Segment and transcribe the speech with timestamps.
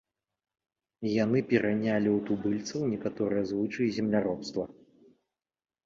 [1.23, 4.63] Яны перанялі ў тубыльцаў некаторыя звычаі земляробства.